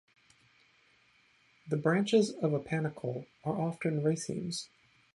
The 1.67 1.77
branches 1.77 2.31
of 2.31 2.53
a 2.53 2.59
panicle 2.59 3.27
are 3.43 3.55
often 3.55 4.01
racemes. 4.03 4.67